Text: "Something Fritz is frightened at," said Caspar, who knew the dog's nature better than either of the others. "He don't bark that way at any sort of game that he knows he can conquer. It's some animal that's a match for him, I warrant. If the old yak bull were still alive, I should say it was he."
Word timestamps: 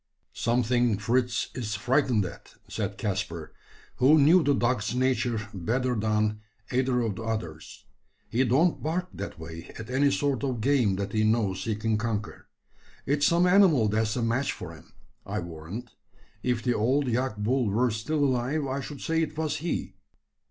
"Something 0.33 0.97
Fritz 0.97 1.49
is 1.53 1.75
frightened 1.75 2.25
at," 2.25 2.55
said 2.67 2.97
Caspar, 2.97 3.53
who 3.97 4.17
knew 4.17 4.41
the 4.41 4.55
dog's 4.55 4.95
nature 4.95 5.47
better 5.53 5.93
than 5.93 6.41
either 6.71 7.01
of 7.01 7.17
the 7.17 7.21
others. 7.21 7.85
"He 8.27 8.43
don't 8.43 8.81
bark 8.81 9.09
that 9.13 9.37
way 9.37 9.71
at 9.77 9.91
any 9.91 10.09
sort 10.09 10.43
of 10.43 10.59
game 10.59 10.95
that 10.95 11.13
he 11.13 11.23
knows 11.23 11.65
he 11.65 11.75
can 11.75 11.99
conquer. 11.99 12.47
It's 13.05 13.27
some 13.27 13.45
animal 13.45 13.89
that's 13.89 14.15
a 14.15 14.23
match 14.23 14.53
for 14.53 14.73
him, 14.73 14.91
I 15.23 15.37
warrant. 15.39 15.91
If 16.41 16.63
the 16.63 16.73
old 16.73 17.07
yak 17.07 17.37
bull 17.37 17.69
were 17.69 17.91
still 17.91 18.25
alive, 18.25 18.65
I 18.65 18.81
should 18.81 19.01
say 19.01 19.21
it 19.21 19.37
was 19.37 19.57
he." 19.57 19.97